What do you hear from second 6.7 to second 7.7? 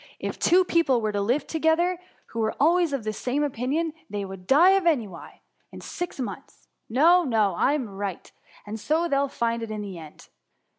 No, no,